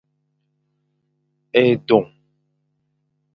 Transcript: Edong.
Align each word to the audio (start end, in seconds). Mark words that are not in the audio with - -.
Edong. 1.61 2.09